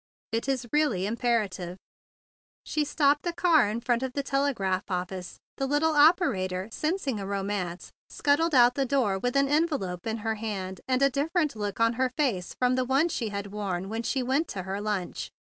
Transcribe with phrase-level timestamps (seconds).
[0.31, 1.77] "It is really imperative."
[2.63, 5.37] She stopped the ear in front of the telegraph office.
[5.57, 10.17] The little operator, scenting a romance, scuttled out of the door with an envelope in
[10.25, 13.89] her hand and a different look on her face from the one she had worn
[13.89, 15.29] when she went to her lunch.